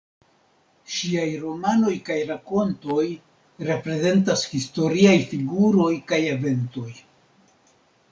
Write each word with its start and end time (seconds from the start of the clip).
Ŝiaj 0.93 1.25
romanoj 1.41 1.91
kaj 2.07 2.15
rakontoj 2.29 3.03
reprezentas 3.67 4.47
historiaj 4.55 5.13
figuroj 5.35 5.91
kaj 6.13 6.21
eventoj. 6.31 6.89